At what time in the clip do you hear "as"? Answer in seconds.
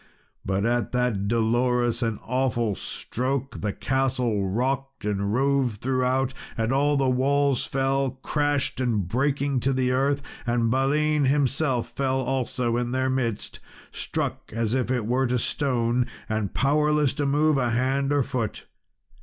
14.51-14.73